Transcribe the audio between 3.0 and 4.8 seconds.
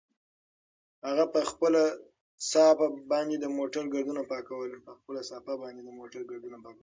باندې د موټر ګردونه پاکول.